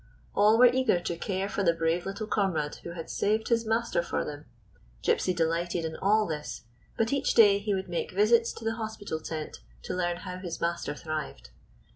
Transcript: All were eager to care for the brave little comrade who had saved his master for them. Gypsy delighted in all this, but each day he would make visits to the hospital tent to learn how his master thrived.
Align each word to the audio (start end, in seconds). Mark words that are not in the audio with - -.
All 0.33 0.57
were 0.57 0.71
eager 0.73 0.99
to 0.99 1.15
care 1.15 1.47
for 1.47 1.61
the 1.61 1.75
brave 1.75 2.07
little 2.07 2.25
comrade 2.25 2.77
who 2.77 2.93
had 2.93 3.07
saved 3.07 3.49
his 3.49 3.67
master 3.67 4.01
for 4.01 4.25
them. 4.25 4.45
Gypsy 5.03 5.35
delighted 5.35 5.85
in 5.85 5.95
all 5.95 6.25
this, 6.25 6.63
but 6.97 7.13
each 7.13 7.35
day 7.35 7.59
he 7.59 7.75
would 7.75 7.87
make 7.87 8.09
visits 8.11 8.51
to 8.53 8.65
the 8.65 8.77
hospital 8.77 9.19
tent 9.19 9.59
to 9.83 9.93
learn 9.93 10.17
how 10.17 10.39
his 10.39 10.59
master 10.59 10.95
thrived. 10.95 11.51